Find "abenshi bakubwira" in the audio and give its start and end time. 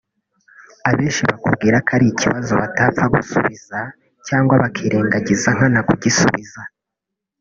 0.89-1.77